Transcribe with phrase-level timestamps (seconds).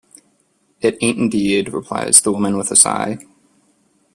[0.81, 3.19] "It ain't indeed," replies the woman with a sigh.